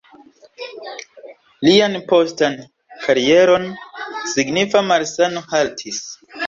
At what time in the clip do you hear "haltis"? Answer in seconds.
5.55-6.07